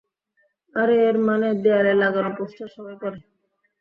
আরে 0.75 0.95
এর 1.07 1.17
মানে, 1.27 1.47
দেয়ালে 1.63 1.93
লাগানো 2.01 2.29
পোস্টার 2.37 2.67
সবাই 2.75 2.95
পড়ে। 3.01 3.19